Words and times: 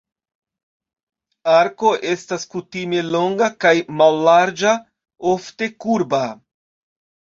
Arko 1.55 1.91
estas 2.13 2.47
kutime 2.55 3.03
longa 3.09 3.49
kaj 3.65 3.75
mallarĝa, 4.03 4.75
ofte 5.37 5.69
kurba. 5.87 6.27